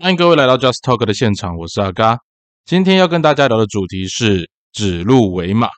[0.00, 2.16] 欢迎各位来到 Just Talk 的现场，我是阿嘎。
[2.64, 5.68] 今天要跟大家聊的主题是“指鹿为马”。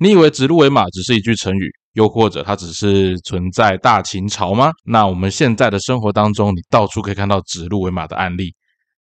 [0.00, 4.70] 你以为“指鹿为马”只是一句成语，又或者它只是存在大秦朝吗？
[4.86, 8.54] 那我们现在的生活当中，你到处可以看到“指鹿为马”的案例。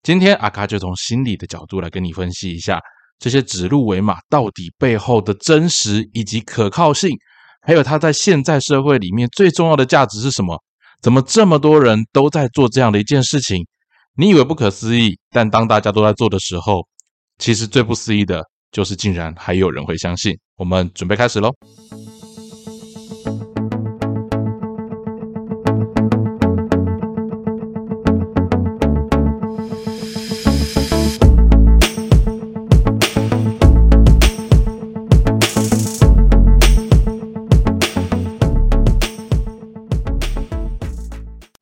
[0.03, 2.77] 今天阿嘎就从心理的角度来跟你分析一下，
[3.19, 7.17] 这些“指鹿为马”到底背后的真实以及可靠性，
[7.61, 10.61] 还有它在现在社会里面最重要的价值是什么？
[11.01, 13.65] 怎么这么多人都在做这样的一件事情？
[14.17, 16.85] 你以为不可思议，但当大家都在做的时候，
[17.37, 20.37] 其实最不思议的就是竟然还有人会相信。
[20.57, 21.49] 我们准备开始喽！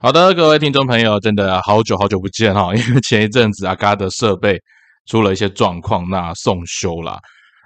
[0.10, 2.74] 好的，各位听众朋友，真的好久好久不见哈！
[2.74, 4.60] 因为前一阵子阿嘎的设备
[5.06, 7.20] 出了一些状况，那送修啦。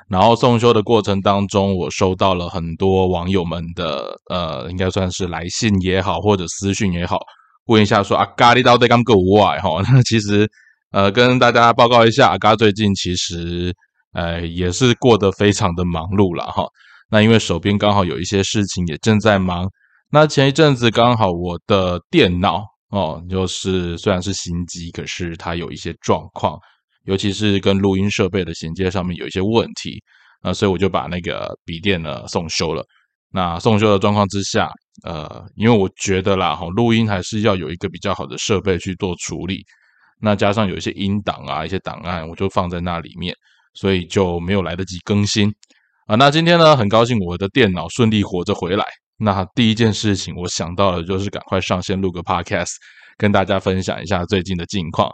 [0.09, 7.17] 然后送修的过程当中，我收到了很多网友们的呃，应该算是来信也好，或者私讯也好，
[7.67, 9.81] 问一下说阿嘎你到底刚够外哈？
[9.89, 10.45] 那其实
[10.91, 13.73] 呃，跟大家报告一下，阿嘎最近其实
[14.11, 16.65] 呃也是过得非常的忙碌了哈。
[17.09, 19.65] 那因为手边刚好有一些事情也正在忙。
[20.15, 26.55] 那前一阵子刚好我的电脑哦，就是虽然是新机，可是它有一些状况，
[27.05, 29.99] 尤其是跟录音设备的衔接上面有一些问题，
[30.43, 32.85] 那所以我就把那个笔电呢送修了。
[33.31, 34.69] 那送修的状况之下，
[35.03, 39.65] 呃，因为我觉得啦，哈，录音还是要有一个比较好的设备去做处理。
[40.21, 43.33] 那加上有一些音档啊，一些档案，我就放在那里面，
[43.73, 45.51] 所以就没有来得及更新
[46.05, 46.15] 啊。
[46.15, 48.85] 那今天呢，很高兴我的电脑顺利活着回来。
[49.23, 52.71] 那第一件事情，我想到的就是赶快上线录个 podcast，
[53.17, 55.09] 跟大家分享一下最近的近况。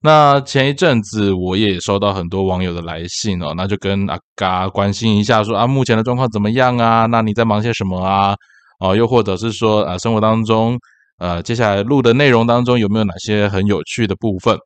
[0.00, 7.06] 那前一阵子我也收到很多网友的来信哦，那就跟阿嘎关心一下，说啊，目前的状况怎么样啊？
[7.06, 8.32] 那你在忙些什么啊？
[8.78, 10.78] 哦，又或者是说啊，生活当中，
[11.18, 14.56] 呃，接下来录的内容当中有没有哪些很有趣的部分？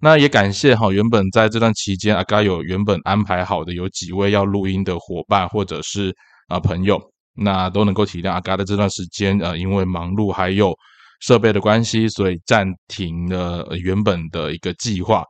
[0.00, 6.12] 那也感谢哈，原本在这段期间，阿嘎有原本安排好的有几位要录音的伙伴或者是
[6.48, 7.00] 啊朋友。
[7.36, 10.74] 那都能够体谅阿嘎的这段时间，呃，因为忙碌还有
[11.20, 15.24] 设备的关系，所以暂停了原本的一个计划。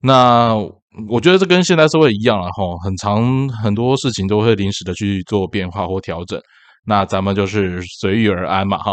[0.00, 0.54] 那
[1.08, 6.40] 我觉得这跟现代社会一样了哈，很长很多事情都会临时的去做变化或调整。
[6.86, 8.92] 那咱们就是随遇而安嘛哈。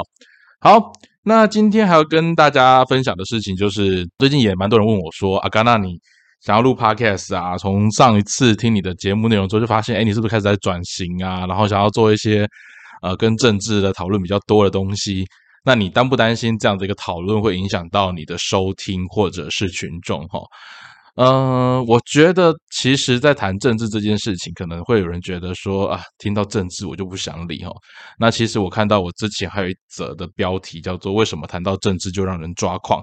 [0.60, 0.92] 好，
[1.24, 6.00] 那今天还要跟大家分享的事情就是，最近也蛮多人问我说，阿嘎那你。
[6.42, 11.46] 想要录 podcast 啊，从上一次听你的节目内容之后，就发现，哎，你是不是开始在转型啊？
[11.48, 12.48] 然后想要做一些
[13.02, 15.26] 呃跟政治的讨论比较多的东西？
[15.64, 20.24] 那你担不担心这样的一个讨论会影响到你的收听或者是群众？
[20.28, 20.40] 哈，
[21.16, 27.72] 嗯，我觉得其实，在谈政治这件事情，可能会有人觉得说啊，听到政治我就不想理哈。
[28.20, 33.02] 那其实我看到我之前还有一则的标题叫做“为什么谈到政治就让人抓狂”。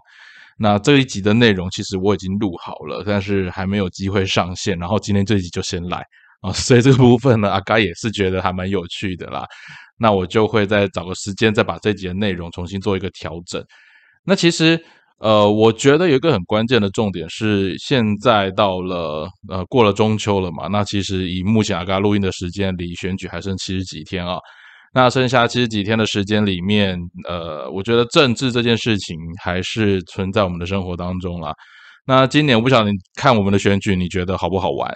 [0.62, 4.78] 那这一集的内容其实我已经录好了，但是还没有机会上线。
[4.78, 6.04] 然后今天这一集就先来
[6.40, 9.44] 啊，所以这个部分呢，阿嘎也是觉得还蛮有趣的啦。
[9.98, 13.60] 那我就会再找个时间再把这集的内容重新做一个调整。
[14.24, 14.80] 那其实
[15.18, 24.38] 呃，我觉得有一个很关键的重点是，现在到了呃过了中秋了嘛，那其实以目前阿嘎录音的时间，离选举还剩七十几天啊。
[24.94, 31.52] 那剩下其实几天的时间里面，呃，我觉得政治这件事情还是存在我们的生活当中啦。
[32.06, 34.92] 那今年我不晓得你看我们的选举，你觉得好不好玩？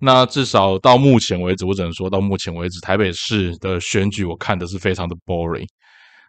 [0.00, 5.66] 那至少到目前为止，我只能说到目前为止，台北市的选举我看的是非常的 boring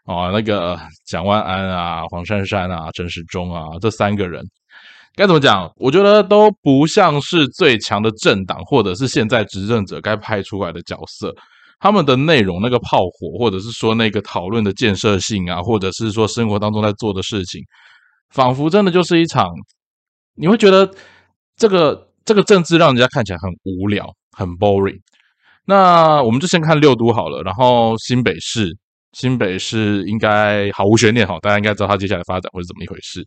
[0.06, 0.30] 啊。
[0.32, 4.44] 那个蒋万安啊、黄珊珊啊、陈时中啊这三个人，
[5.16, 5.68] 该怎么讲？
[5.78, 11.34] 我觉得都不像是最强的政党，或者是现在执政者该派出来的角色。
[11.80, 17.64] 他们的内容，那个炮火，或者是说那个讨论的建设性啊，或者是说生活当中在做的事情，
[18.30, 19.48] 仿佛真的就是一场，
[20.36, 20.92] 你会觉得
[21.56, 25.00] 这个这个政治让人家看起来很无聊，很 boring。
[25.66, 28.76] 那我们就先看六都好了，然后新北市，
[29.14, 33.26] 新北市应该毫无悬念哈，大家应该知道它接下来发展会是怎么一回事。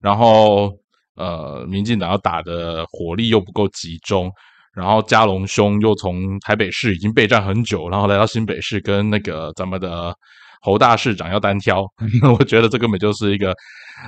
[0.00, 0.72] 然后
[1.16, 4.32] 呃，民进党要打的火力又不够集中。
[4.74, 10.14] 然后嘉龙兄又从台北市已经备战很久，然后来到新北市跟那个咱们的
[10.62, 11.84] 侯大市长要单挑，
[12.38, 13.54] 我觉得这根本就是一个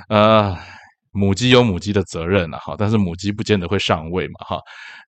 [0.09, 0.55] 呃
[1.11, 4.59] 母鸡有母鸡的责任了哈，但是母鸡不见得会上位嘛哈。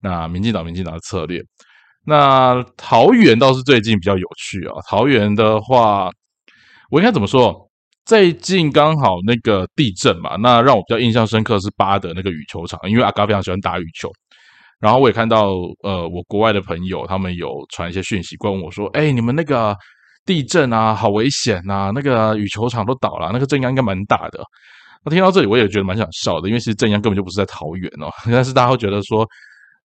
[0.01, 1.41] 那民进党民进党的策略，
[2.05, 4.73] 那桃园倒是最近比较有趣啊。
[4.89, 6.09] 桃园的话，
[6.91, 7.55] 我应该怎么说？
[8.05, 14.11] 最近刚好那个地震嘛，那让我比较印象深刻是八德那个羽球场，因为阿嘎非常喜欢打羽球。
[14.79, 15.51] 然后我也看到，
[15.83, 19.75] 呃，我国外的朋友他们有传一些讯息，问我说：“哎，你们那个
[20.25, 21.91] 地震啊，好危险呐！
[21.95, 24.43] 那个羽球场都倒了，那个震央应该蛮大的。”
[25.05, 29.25] 那听到这里，我也觉得蛮想笑的，因为其实震央根本就不是在桃园哦， 但是大家会觉得说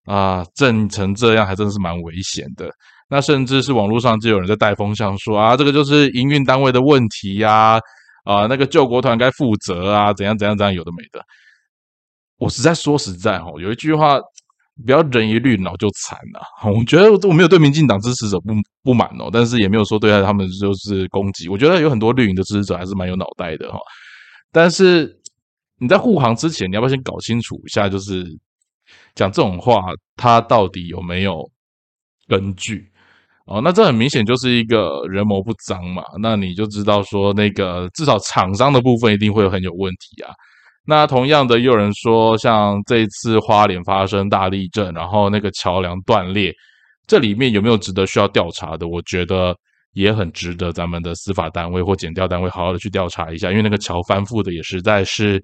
[0.07, 2.69] 啊，震成这样还真的是蛮危险的。
[3.09, 7.79] 那甚至是网络上就有人在带风向说啊，这个就是营运单位的问题呀，
[8.25, 11.23] 啊，那个救国团该负责啊，怎样怎样怎样，有的没的。
[12.39, 14.19] 我实在说实在哦，有一句话。
[14.85, 16.41] 不要人一绿脑就惨了。
[16.73, 21.49] 我觉得我没有对民进党支持者不不满哦，但是也没有说对待他们就是攻击。
[21.49, 23.79] 我觉得有很多绿营的支持者还是蛮有脑袋的哈。
[24.53, 25.17] 但是
[25.79, 28.25] 你在护航之前，你要不要先搞清楚一下，就是
[29.15, 29.81] 讲这种话，
[30.17, 31.49] 他到底有没有
[32.27, 32.87] 根据？
[33.47, 36.05] 哦，那这很明显就是一个人谋不臧嘛。
[36.23, 40.33] 那你就知道说，那个至少厂商的部分一定会很有问题啊。
[40.87, 46.53] 那同样的，也有人说，像这一次花莲发生大地震，然后那个桥梁断裂，
[47.07, 48.89] 这里面有没有值得需要调查的？
[48.89, 49.55] 我觉得
[49.93, 55.41] 也很值得咱们的司法单位或检调单位好好的去调查一下，因为那个桥翻覆的也实在是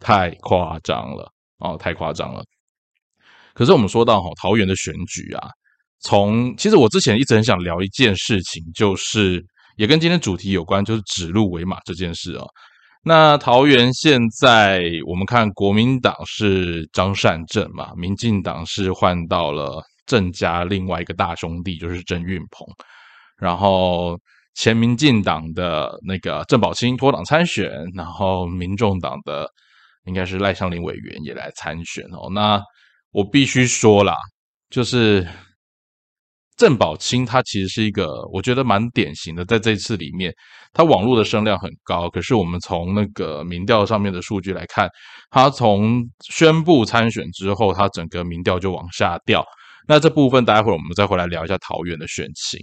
[0.00, 2.42] 太夸张了哦，太夸张了。
[3.54, 5.48] 可是我们说到哈桃园的选举啊，
[6.00, 9.44] 从其实我之前一直很想聊一件事情，就是
[9.76, 12.44] 也跟今天主题有关，就是指鹿为马这件事啊。
[13.04, 22.66] 那桃园现在我们看国民党是张善政嘛，民进党是换到了郑家另外一个大兄弟，就是郑运鹏，
[23.38, 24.18] 然后
[24.54, 29.48] 前民进党的那个郑宝清脱党参选，然后民众党的
[30.04, 32.28] 应该是赖香林委员也来参选哦。
[32.32, 32.60] 那
[33.12, 34.16] 我必须说啦，
[34.68, 35.26] 就是。
[36.58, 40.34] 郑宝清他其实是一个，我觉得蛮典型的，在这次里面，
[40.72, 42.10] 他网络的声量很高。
[42.10, 44.90] 可是我们从那个民调上面的数据来看，
[45.30, 49.44] 他从宣布参选之后，他整个民调就往下掉。
[49.86, 52.58] 那这部分待会儿我们再回来聊一下桃园的选情。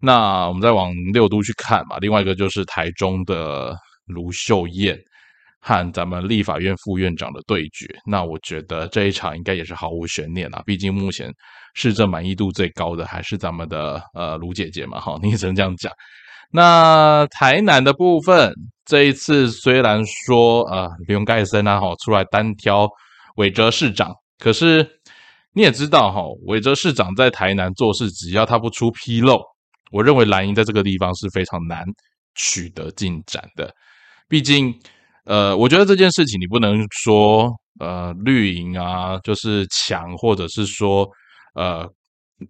[0.00, 3.76] 那我们再往六都去看嘛，另外一个就是台中的
[4.06, 4.98] 卢秀燕。
[5.66, 10.62] 和咱们立法院副院长的对决，那我觉得这一场应该也是毫无悬念啊。
[10.66, 11.32] 毕竟目前
[11.72, 15.90] 市政满意度最高的还是咱们的呃卢姐姐嘛，哈， 你也只能这样讲。
[16.50, 18.52] 那台南的部分，
[18.84, 22.86] 这一次虽然说呃不用盖森啊，哈，出来单挑
[23.36, 24.86] 韦哲市长，可是
[25.54, 29.40] 你也知道哈，韦哲市长在台南做事，只要他不出纰漏，
[29.90, 31.86] 我认为蓝营在这个地方是非常难
[32.34, 33.72] 取得进展的，
[34.28, 34.78] 毕竟。
[35.24, 37.50] 呃，我觉得这件事情你不能说，
[37.80, 41.08] 呃，绿营啊就是强，或者是说，
[41.54, 41.88] 呃，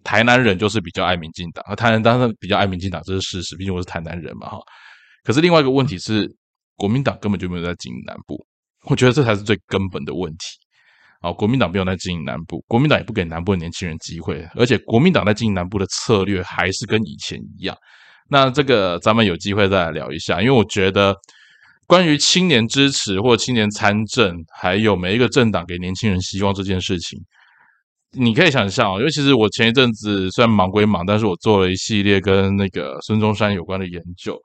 [0.03, 4.59] 台南人就是比较爱民进党，台南当然比较爱民进党，这是事实，毕竟我是台南人嘛，哈。
[5.23, 6.29] 可是另外一个问题是，
[6.75, 8.45] 国民党根本就没有在经营南部，
[8.89, 10.45] 我觉得这才是最根本的问题。
[11.21, 17.77] 啊，国民党没有在经营南部，国民党也不给南部的年轻人机会，而且国民党在经营南部的策略还是跟以前一样。
[18.29, 21.15] 那这个咱们有机会再来聊一下，因为我觉得。
[21.87, 27.19] 关于青年支持或青年参政，还有每一个政党给年轻人希望这件事情，
[28.11, 34.35] 你可以想象因为其实我前一阵子虽然忙归忙，但是我做了一系列跟那个孙中山有关的研究。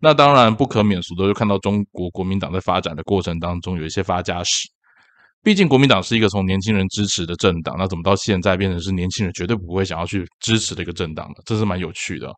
[0.00, 4.68] 那当然不可免俗的，就看到中国国民党在发展的过程当中有一些发家史。
[5.42, 11.34] 毕竟国民党是一个从年轻人支持的政党，那怎么到现在变成是年轻人绝对不会想要去支持的一个政党呢？
[11.44, 12.30] 这是蛮有趣的。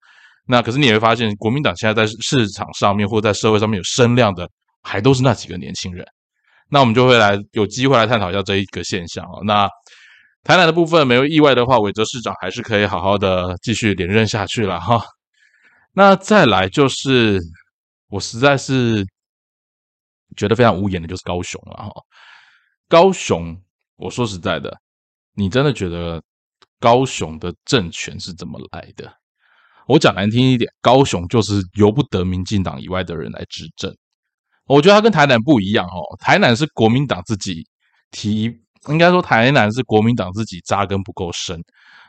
[0.46, 4.48] 那可是你也会发现，国民党现在在市场上面或在社会上面有声量的，
[4.82, 6.06] 还都是那几个年轻人。
[6.68, 9.42] 那我们就会来有机会来探讨一下这一个现象哦。
[9.44, 9.68] 那
[10.44, 15.04] 台南的部分没有意外的话，韦哲市长还是可以好好的继续连任下去了哈。
[15.92, 17.40] 那再来就是
[18.08, 19.04] 我实在是
[20.36, 21.90] 觉得非常无言的，就是高雄了哈。
[22.88, 23.56] 高雄，
[23.96, 24.76] 我说实在的，
[25.34, 26.22] 你真的觉得
[26.78, 29.12] 高雄的政权是怎么来的？
[29.86, 33.94] 我讲难听一点，高雄就是由不得民进党以外的人来执政。
[34.66, 37.64] 我觉得他跟台南不一样哦，台南是国民党自己
[38.10, 38.50] 提，
[38.88, 41.62] 应该说台南是国民党自己扎根不够深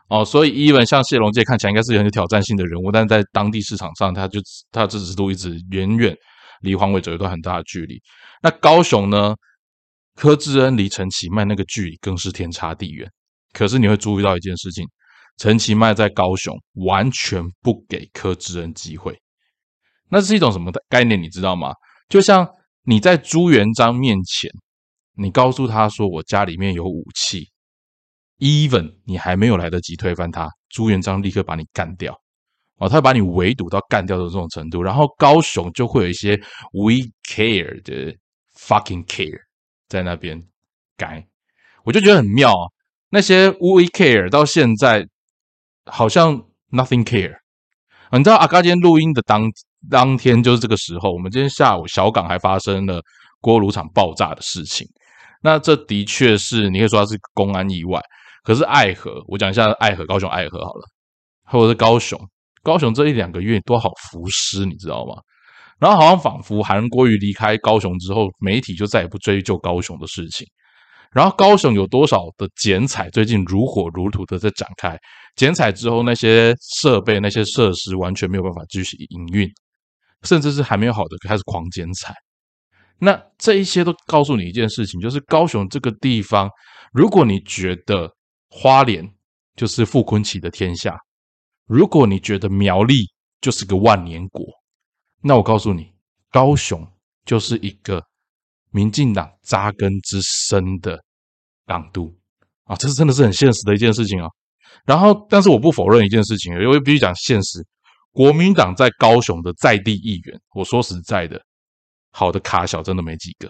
[0.10, 4.39] 哦，所以伊文像谢龙介看起来应该是很有挑战性的人物，但在当地市场上，他就
[4.72, 6.15] 他支持度一直远远
[6.62, 8.01] 离黄伟哲有段很大的距离。
[8.41, 9.36] 那高雄呢，
[10.15, 13.07] 柯志恩离陈其迈那个距离更是天差地远。
[13.53, 14.84] 可是你会注意到一件事情。
[15.38, 19.17] 陈其迈在高雄完全不给柯志恩机会，
[20.10, 21.22] 那是一种什么概念？
[21.22, 21.74] 你知道吗？
[22.10, 22.48] 就像
[22.84, 24.50] 你在朱元璋面前，
[25.15, 27.50] 你告诉他说我家里面有武器
[28.39, 32.20] ，even 你还没有来得及推翻他，朱元璋立刻把你干掉。
[32.77, 34.82] 哦，他会把你围堵到干掉的这种程度。
[34.82, 36.36] 然后高雄就会有一些
[36.74, 38.15] we care 的
[38.56, 39.39] fucking care
[39.88, 40.39] 在那边
[40.96, 41.27] 改，
[41.84, 42.50] 我就觉得很妙。
[42.50, 42.65] 啊
[43.10, 45.08] 那些 we care 到现在
[45.89, 46.36] 好像
[46.72, 47.36] nothing care。
[48.12, 49.44] 你知道阿嘎今天录音的当
[49.89, 53.01] 当天就是这个时候，我们今天下午小港还发生了
[53.41, 54.88] 锅炉厂爆炸的事情。
[55.41, 58.01] 那这的确是你可以说它是公安意外。
[58.44, 60.86] 可是爱河，我讲一下爱河，高雄爱河好了，
[61.44, 62.17] 或者是高雄，
[62.63, 65.15] 高雄这一两个月多好浮尸，你知道吗？
[65.79, 70.48] 然后好像仿佛韩国瑜离开高雄之后，媒体就再也不追究高雄的事情。
[71.12, 74.98] 然后高雄有多少的剪彩，最近如火如荼的在展开。
[75.38, 79.50] 剪彩之后，那些设备、那些设施完全没有办法继续营运，
[80.24, 82.13] 甚至是还没有好的开始狂剪彩。
[83.00, 86.50] 那这一些都告诉你一件事情，就是高雄这个地方，
[86.91, 88.12] 如果你觉得
[88.50, 89.08] 花莲
[89.56, 90.98] 就是傅昆奇的天下。
[91.67, 92.96] 如果你觉得苗栗
[93.41, 94.44] 就是个万年国，
[95.22, 95.91] 那我告诉你，
[96.32, 96.82] 高雄
[97.25, 98.01] 就是一个
[98.72, 100.98] 民进党扎根之深的
[101.65, 102.12] 港都
[102.63, 102.75] 啊！
[102.77, 104.27] 这是真的是很现实的一件事情啊。
[104.86, 107.66] 然后，但是我不否认一件事情，因为必须讲现实，
[108.12, 111.42] 国民党在高雄的在地议员，我说实在的，
[112.12, 113.50] 好的卡小真的没几个。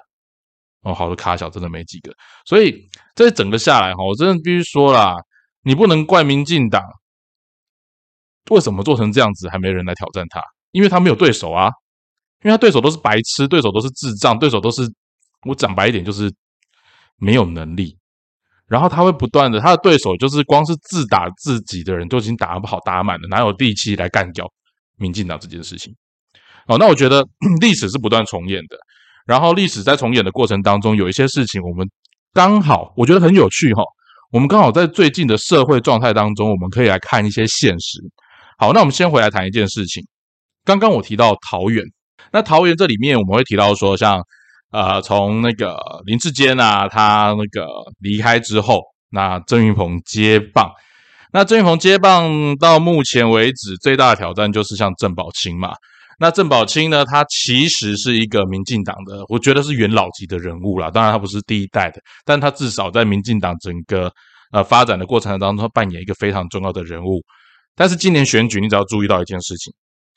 [0.83, 2.13] 哦，好的卡小真的没几个，
[2.45, 5.15] 所以这一整个下来哈，我真的必须说啦，
[5.63, 6.81] 你不能怪民进党
[8.51, 10.39] 为什么做成这样子，还没人来挑战他，
[10.71, 11.65] 因为他没有对手啊，
[12.43, 14.83] 因为他对手都是白痴，对手都是智障，对手都是
[15.45, 16.33] 我讲白一点就是
[17.17, 17.97] 没有能力，
[18.67, 24.45] 然后他会不断的，他的对手就是光是自打自己的人都已经打不好打满了，哪有力气来干掉
[24.97, 25.95] 民进党这件事情？
[26.67, 27.25] 哦，那我觉得
[27.61, 28.77] 历史是不断重演的。
[29.25, 31.89] 然后历史在重演的过程当中，有一些事情我们
[32.33, 33.83] 刚好我觉得很有趣哈。
[34.31, 37.99] 我们刚好在最近的社会状态当中，我们可以来看一些现实。
[38.57, 40.05] 好，那我们先回来谈一件事情。
[40.65, 41.81] 刚刚我提到桃园，
[42.33, 44.21] 那桃园这里面我们会提到说，像
[44.71, 47.67] 呃，从那个林志坚啊，他那个
[47.99, 50.69] 离开之后，那郑云鹏接棒。
[51.31, 55.73] 那郑云鹏接棒到目前为止最大的挑战就是像郑宝清嘛。
[56.19, 57.05] 那郑宝清呢？
[57.05, 60.89] 他其实是一个民进党的，我觉得是元老级的人物啦。
[60.89, 64.11] 当然，他不是第一代的，但他至少在民进党整个
[64.51, 67.21] 呃发展的过程当中，他扮演一个非常重要的人物。
[67.75, 69.71] 但是今年选举，你只要注意到一件事情：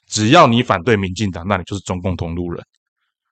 [0.08, 2.64] 只要你反对民进党，那你就是中共同路人。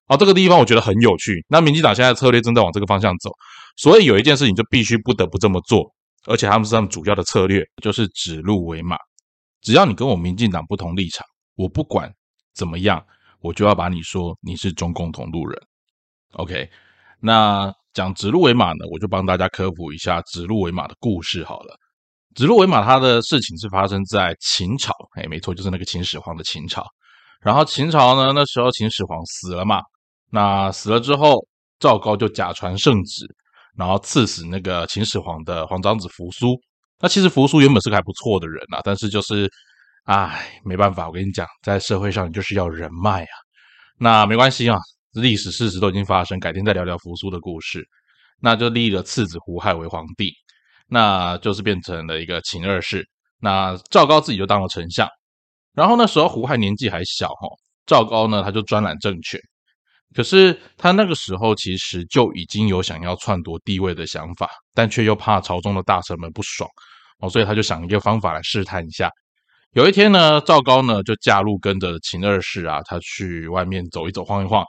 [0.09, 1.45] 好，这个地方我觉得很有趣。
[1.49, 3.31] 那民进党现在策略正在往这个方向走，
[3.77, 5.85] 所以有一件事情就必须不得不这么做，
[6.27, 8.97] 而且他们是他们主要的策略，就是指鹿为马。
[9.61, 11.25] 只要你跟我民进党不同立场，
[11.57, 12.11] 我不管。
[12.55, 13.01] 怎么样，
[13.41, 15.57] 我就要把你说你是中共同路人。
[16.33, 16.69] OK，
[17.21, 21.77] 那讲指鹿为马呢，我就帮大家科普一下指鹿为马的故事好了。
[22.35, 26.85] 指鹿为马，它的事情是发生在秦朝，哎，没错，就是那个秦始皇的秦朝。
[27.41, 29.81] 然后秦朝呢，那时候秦始皇死了嘛，
[30.31, 31.47] 那死了之后，
[31.79, 33.27] 赵高就假传圣旨，
[33.77, 36.55] 然后赐死那个秦始皇的皇长子扶苏。
[37.01, 39.51] 那其实扶苏原本是个还不错的人啊，但是就是。
[40.05, 43.35] 唉，没办法，我跟你讲，在社会上你就是要人脉啊。
[43.99, 44.79] 那没关系啊，
[45.13, 47.87] 历史事实都已经发生，改天再聊聊扶苏的故事。
[48.41, 50.33] 那就立了次子胡亥为皇帝，
[50.87, 53.07] 那就是变成了一个秦二世。
[53.39, 55.07] 那赵高自己就当了丞相。
[55.75, 57.47] 然后那时候胡亥年纪还小哈，
[57.85, 59.39] 赵高呢他就专揽政权。
[60.15, 66.69] 可是他那个时候其实就已经有想要篡夺帝位的想法，但却又怕朝中的大臣们不爽
[67.21, 69.11] 哦，所以他就想一个方法来试探一下。
[69.73, 74.65] 有一天呢，赵高呢就驾路跟着秦二世啊，他去外面走一走、晃一晃。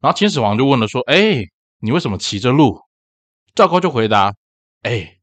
[0.00, 1.44] 然后秦始皇就问了说：“哎，
[1.80, 2.80] 你为什么骑着鹿？”
[3.54, 4.32] 赵高就回答
[4.82, 5.18] ：“哎，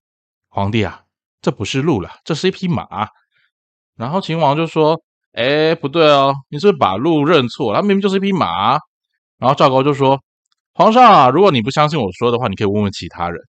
[0.50, 1.02] 皇帝啊，
[1.42, 2.86] 这不是鹿了，这是一匹马。”
[3.98, 5.02] 然后秦王就说
[5.34, 7.82] ：“哎，不对哦，你是不是把鹿认错了？
[7.82, 8.78] 它明明就是一匹马。”
[9.38, 10.22] 然后赵高就说
[10.74, 13.39] ：“皇上啊，如果你不相信我说的话，你可以问问其他人。”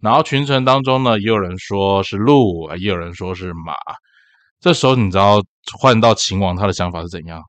[0.00, 3.74] 然后群臣当中呢，也有人说是鹿，也有人说是马。
[4.60, 5.42] 这时候你知道
[5.78, 7.42] 换到秦王他的想法是怎样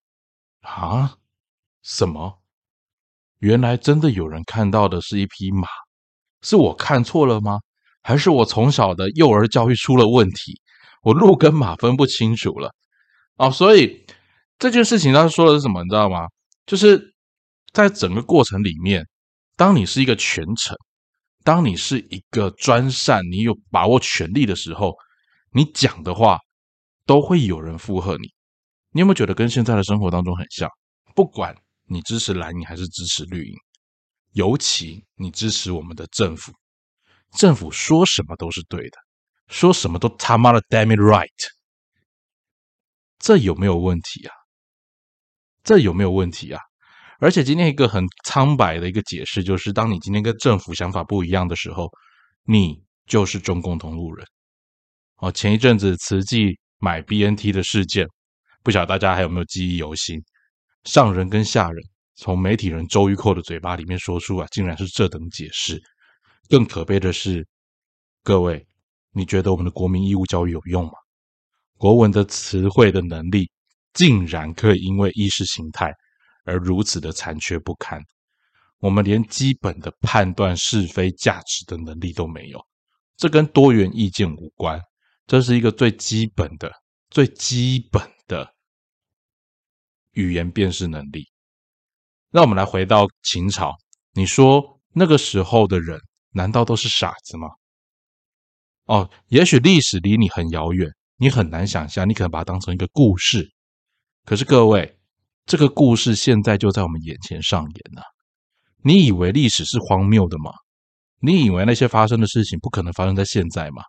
[0.61, 1.15] 啊？
[1.83, 2.39] 什么？
[3.39, 5.67] 原来真的有人看到的是一匹马，
[6.41, 7.59] 是我看错了吗？
[8.01, 10.59] 还是我从小的幼儿教育出了问题？
[11.03, 12.73] 我鹿跟马分不清楚了
[13.35, 13.49] 啊！
[13.49, 14.05] 所以
[14.57, 15.83] 这件事情他说的是什么？
[15.83, 16.27] 你知道吗？
[16.65, 17.13] 就是
[17.77, 19.07] 在整个过程里面，
[19.55, 20.75] 当你是一个权臣，
[21.43, 24.95] 当你是一个专善，你有把握权力的时候，
[25.51, 26.39] 你讲的话。
[27.05, 28.33] 都会有人附和你，
[28.91, 30.69] 你有没有觉得跟现在的生活当中很像？
[31.15, 31.55] 不管
[31.85, 33.55] 你支持蓝营还是支持绿营，
[34.33, 36.51] 尤其你支持我们的政府，
[37.31, 38.97] 政府说什么都是对的，
[39.47, 41.29] 说什么都他妈的 damn it right。
[43.19, 44.33] 这有没有问题啊？
[45.63, 46.61] 这有没有问题啊？
[47.19, 51.89] 而且今天一个很苍白的一个解释，就是当你今天跟政府想法不一样的时候，
[52.45, 54.25] 你就是中共同路人。
[55.17, 58.07] 哦，前一阵子慈济买 BNT 的事件，
[58.63, 60.21] 不晓得大家还有没有记忆犹新？
[60.83, 61.83] 上人跟下人
[62.15, 65.81] 从媒体人周玉蔻的嘴巴里面说出啊，竟然是这等解释。
[66.47, 67.45] 更可悲的是，
[68.23, 68.65] 各位，
[69.11, 70.91] 你觉得我们的国民义务教育有用吗？
[71.77, 73.49] 国文的词汇的能力，
[73.93, 75.91] 竟然可以因为意识形态
[76.47, 78.01] 而如此的残缺不堪。
[78.79, 82.59] 我们连基本的判断是非价值的能力都没有，
[83.15, 84.81] 这跟多元意见无关。
[85.25, 86.71] 这是一个最基本的、
[87.09, 88.53] 最基本的
[90.13, 91.27] 语言辨识能力。
[92.31, 93.75] 让我们来回到秦朝，
[94.13, 95.99] 你说那个时候的人
[96.31, 97.47] 难道都是傻子吗？
[98.85, 103.51] 哦，也许历史离你很遥远，你很难想象，你可能把它当成一个故事。
[104.23, 104.96] 可是各位，
[105.47, 108.03] 这个故事现在就在我们眼前上演了。
[108.83, 110.51] 你以为历史是荒谬的吗？
[111.21, 113.81] 你以为那些发生的事情不可能发生在现在吗？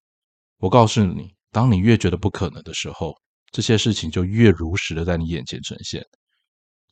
[0.59, 3.13] 我告诉你，当你越觉得不可能的时候，
[3.51, 6.01] 这些事情就越如实的在你眼前呈现。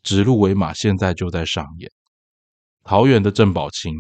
[0.03, 1.89] 指鹿为马，现在就在上演。
[2.83, 3.95] 桃园的郑宝清，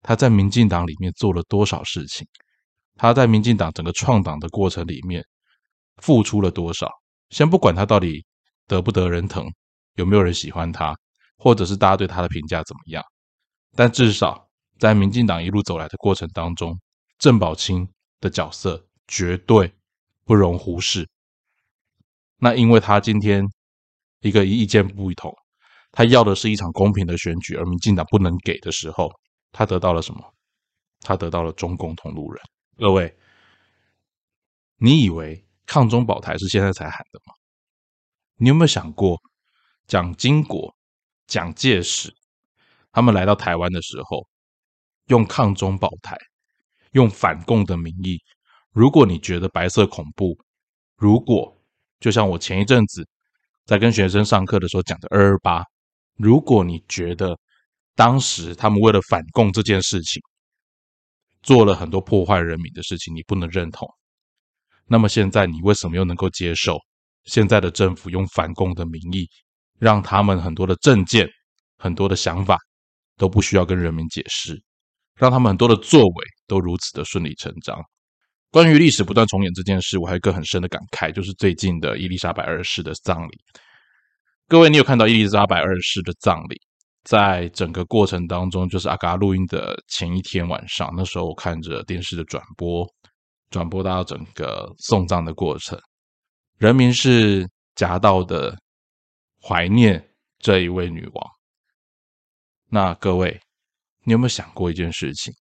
[0.00, 2.26] 他在民进党里面做了多少事情？
[2.96, 5.22] 他在民进党整个创党的过程里面
[5.98, 6.88] 付出了多少？
[7.28, 8.24] 先不管他到底
[8.66, 9.46] 得不得人疼，
[9.98, 10.96] 有没有人喜欢他，
[11.36, 13.04] 或者是大家对他的评价怎么样，
[13.76, 16.76] 但至少在民进党一路走来的过程当中，
[17.18, 17.88] 郑宝清
[18.20, 18.84] 的角色。
[19.10, 19.72] 绝对
[20.26, 21.08] 不容忽视。
[22.36, 23.42] 那因为他今天
[24.20, 25.34] 一个意见不同，
[25.92, 29.10] 他要的是一场公平的选举，而民进党不能给的时候，
[29.50, 30.34] 他得到了什么？
[31.00, 32.42] 他得到了中共同路人。
[32.76, 33.16] 各位，
[34.76, 37.32] 你以为抗中保台是现在才喊的吗？
[38.36, 39.18] 你有没有想过，
[39.88, 40.76] 蒋经国、
[41.26, 42.14] 蒋介石
[42.92, 44.28] 他们来到台湾的时候，
[45.06, 46.16] 用抗中保台，
[46.92, 48.22] 用反共的名义？
[48.72, 50.38] 如果你觉得白色恐怖，
[50.96, 51.56] 如果
[52.00, 53.08] 就像我前一阵子
[53.64, 55.64] 在跟学生上课的时候讲的二二八，
[56.16, 57.38] 如果你觉得
[57.94, 60.20] 当时他们为了反共这件事情
[61.42, 63.88] 做了很多破坏人民的事情，你不能认同，
[64.86, 66.78] 那么现在你为什么又能够接受
[67.24, 69.28] 现在的政府用反共的名义，
[69.78, 71.28] 让他们很多的政见、
[71.78, 72.58] 很多的想法
[73.16, 74.60] 都不需要跟人民解释，
[75.16, 77.80] 让他们很多的作为都如此的顺理成章？
[78.50, 83.38] 关于历史不断重演这件事，我还有一个很深的感慨，就是最近的伊丽莎白二世的葬礼。
[84.48, 86.58] 各位，你有看到伊丽莎白二世的葬礼？
[87.04, 92.86] 在整个过程当中，就是阿嘎录音的前一天晚上，那时候我看着电视的转播，
[93.50, 95.78] 转播到整个送葬的过程，
[96.58, 98.54] 人民是夹道的
[99.42, 101.30] 怀念这一位女王。
[102.66, 103.40] 那各位，
[104.04, 105.34] 你有没有想过一件事情？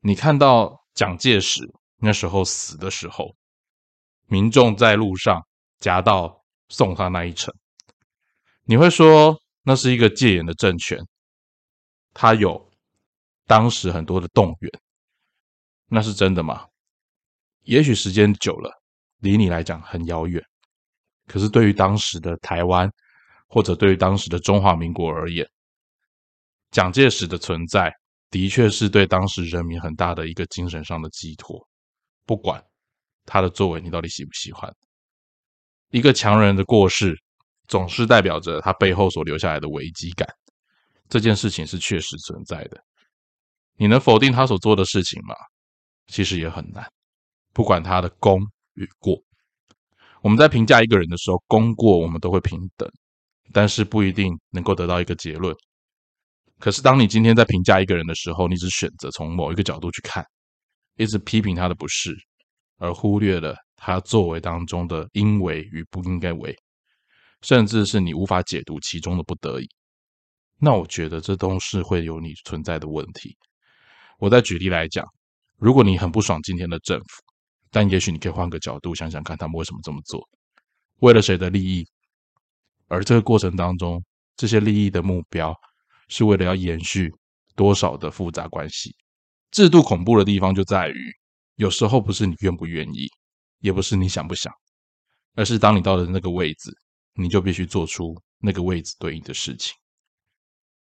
[0.00, 0.82] 你看到？
[0.96, 1.60] 蒋介石
[1.96, 3.36] 那时候死的时候，
[4.28, 5.46] 民众在路上
[5.78, 7.54] 夹道送他那一程，
[8.62, 10.98] 你会说那是一个戒严的政权，
[12.14, 12.72] 他有
[13.44, 14.80] 当时很多的动员，
[15.88, 16.66] 那是真的吗？
[17.64, 18.80] 也许时间久了，
[19.18, 20.42] 离你来讲很遥远，
[21.26, 22.90] 可是对于当时的台湾，
[23.46, 25.48] 或者对于当时的中华民国而言，
[26.70, 27.92] 蒋介石的存在。
[28.28, 31.56] 的确是对当时人民很大的一个精神上的寄托。
[32.26, 32.62] 不管
[33.24, 34.70] 他的作为，你到底喜不喜欢？
[35.90, 37.16] 一个强人的过世，
[37.68, 40.28] 总是代表着他背后所留下来的危机感。
[41.08, 42.82] 这件事情是确实存在的。
[43.76, 45.34] 你能否定他所做的事情吗？
[46.08, 46.84] 其实也很难。
[47.54, 48.40] 不管他的功
[48.74, 49.16] 与过，
[50.26, 52.90] 我们在评价一个人的时候，功过我们都会平等，
[53.52, 55.54] 但是不一定能够得到一个结论。
[56.58, 60.26] 可是，当你今天在评价一个人的时候，你只选择从某一个角度去看，
[60.96, 62.12] 一直批评他的不是，
[62.78, 66.52] 而忽略了他作为当中的应为与不应该为，
[67.42, 69.68] 甚至是你无法解读其中的不得已。
[70.58, 73.36] 那我觉得这都是会有你存在的问题。
[74.18, 75.06] 我再举例来讲，
[75.56, 77.22] 如果你很不爽今天的政府，
[77.70, 80.26] 但也许你可以换个角度想想看，他们为什么这么做，
[81.00, 81.86] 为了谁的利益？
[82.88, 84.02] 而这个过程当中，
[84.36, 85.54] 这些利益的目标。
[86.08, 87.12] 是为了要延续
[87.56, 88.94] 多少的复杂关系？
[89.50, 91.12] 制度恐怖的地方就在于，
[91.56, 93.08] 有时候不是你愿不愿意，
[93.58, 94.52] 也不是你想不想，
[95.34, 96.70] 而是当你到了那个位置，
[97.14, 99.74] 你就必须做出那个位置对应的事情。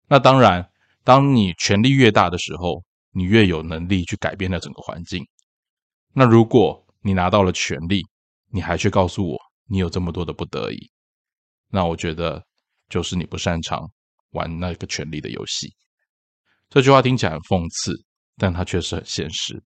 [0.07, 0.67] 那当然，
[1.03, 5.23] 当你权力越大的时候，你越有能力去改变那整个环境。
[6.13, 8.01] 那如果你拿到了权力，
[8.51, 10.91] 你还去告诉我你有这么多的不得已，
[11.69, 12.43] 那我觉得
[12.89, 13.89] 就是你不擅长
[14.31, 15.73] 玩那个权力的游戏。
[16.69, 17.93] 这句话听起来很讽刺，
[18.37, 19.61] 但它确实很现实。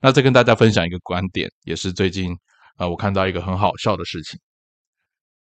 [0.00, 2.36] 那再跟大家分享一个观点，也是最近
[2.76, 4.38] 啊，我看到一个很好笑的事情：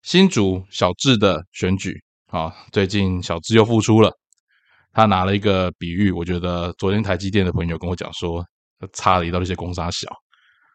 [0.01, 4.11] 新竹小智的选举啊，最近小智又复出了。
[4.93, 8.43] 他拿了一个比喻，我觉得昨天台积电的朋友跟我讲说，
[8.93, 10.07] 差了一道那些工沙小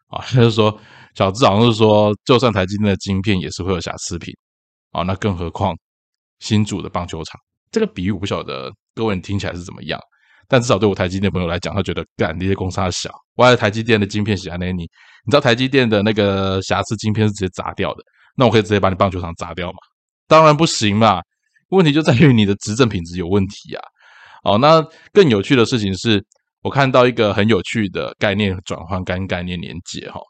[0.09, 0.77] 啊，他就说
[1.15, 4.33] 小智好像是说，就算台积电的晶片也是会有瑕疵品
[4.91, 5.75] 啊，那更何况
[6.39, 7.39] 新主的棒球场，
[7.71, 9.99] 这个比喻我不晓得各位听起来是怎么样，
[10.47, 18.03] 但至少对我台积电朋友来讲，他觉得干那些公差小，我在台积电的晶片写在那你，你知道台积电的那个瑕疵晶片是直接砸掉的，
[18.35, 19.77] 那我可以直接把你棒球场砸掉吗？
[20.27, 21.21] 当然不行嘛，
[21.69, 23.81] 问题就在于你的执政品质有问题啊。
[24.43, 26.23] 哦，那更有趣的事情是，
[26.63, 30.21] 我看到一个很有趣的概念转换跟概念连接哈，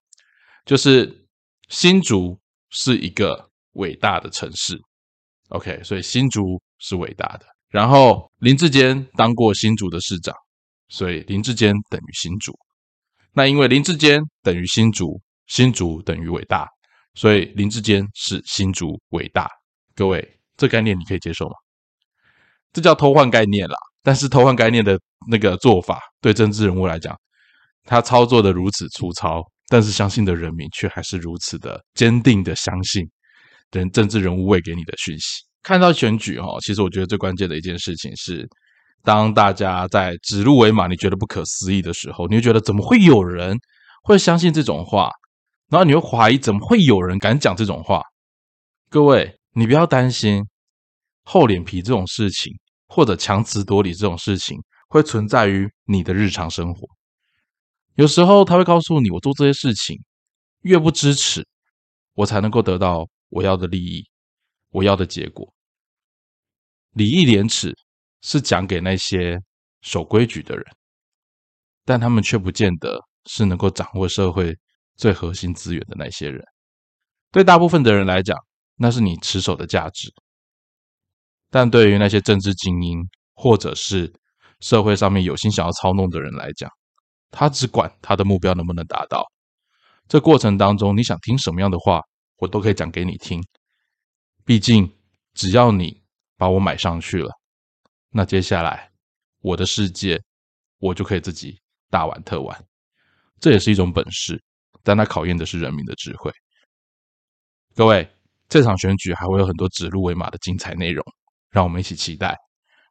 [0.65, 1.25] 就是
[1.69, 2.39] 新竹
[2.71, 4.75] 是一个伟大的城市
[5.49, 7.45] ，OK，所以新竹是伟大的。
[7.69, 10.33] 然后林志坚当过新竹的市长，
[10.89, 12.51] 所以林志坚等于新竹。
[13.31, 16.67] 那因为林志坚等于新竹，新竹等于伟大，
[17.13, 19.47] 所以林志坚是新竹伟大。
[19.95, 21.53] 各位，这概念你可以接受吗？
[22.71, 23.75] 这叫偷换概念啦。
[24.05, 27.15] 但是偷换概念的那个做法，对政治人物来讲，
[27.83, 33.03] 他操作的如此粗糙，但是相信的人民却还是如此的坚定的相信
[33.71, 35.43] 人政治人物喂给你的讯息。
[35.61, 38.47] 看到选举哈，其实我觉得最关键的一件事情是，
[39.03, 43.57] 当大家在指鹿为马，你觉得不可思议的时候，你会觉得怎么会有人
[44.03, 45.09] 会相信这种话？
[45.69, 48.01] 然后你会怀疑怎么会有人敢讲这种话？
[48.89, 50.43] 各位，你不要担心
[51.23, 52.53] 厚脸皮这种事情。
[52.89, 54.55] 或者强词夺理这种事情
[54.93, 56.87] 会存在于你的日常生活。
[57.95, 59.99] 有时候他会告诉你，我做这些事情
[60.61, 61.43] 越不支持，
[62.13, 64.07] 我才能够得到我要的利益，
[64.69, 65.51] 我要的结果。
[66.91, 67.75] 礼义廉耻
[68.21, 69.39] 是讲给那些
[69.81, 70.63] 守规矩的人，
[71.85, 74.55] 但他们却不见得是能够掌握社会
[74.95, 76.39] 最核心资源的那些人。
[77.31, 78.37] 对大部分的人来讲，
[78.75, 80.13] 那是你持守的价值。
[81.49, 82.99] 但对于那些政治精英，
[83.33, 84.13] 或者是
[84.63, 86.71] 社会上面有心想要操弄的人来讲，
[87.31, 89.29] 他只管他的目标能不能达到。
[90.07, 92.01] 这过程当中，你想听什么样的话，
[92.37, 93.43] 我都可以讲给你听。
[94.45, 94.89] 毕竟，
[95.33, 96.01] 只要你
[96.37, 97.29] 把我买上去了，
[98.09, 98.89] 那接下来
[99.41, 100.17] 我的世界，
[100.79, 102.65] 我就可以自己大玩特玩。
[103.41, 104.41] 这也是一种本事，
[104.81, 106.31] 但它考验的是人民的智慧。
[107.75, 108.09] 各位，
[108.47, 111.03] 这场选举还会有很多指鹿为马的精彩内容。
[111.49, 112.37] 让我们一起期待。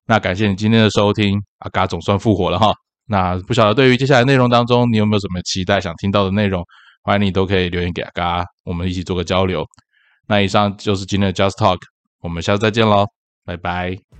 [0.06, 2.72] 那感谢你今天的收听，阿嘎总算复活了哈。
[3.06, 6.64] 那不晓得对于接下来内容当中，你有没有什么期待想听到的内容？
[7.02, 9.64] 欢迎你都可以留言给阿嘎，我们一起做个交流。
[10.28, 11.78] 那以上就是今天的 Just Talk，
[12.20, 13.06] 我们下次再见喽，
[13.44, 14.11] 拜拜。